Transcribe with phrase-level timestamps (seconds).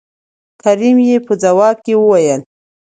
[0.61, 2.41] کريم يې په ځواب کې وويل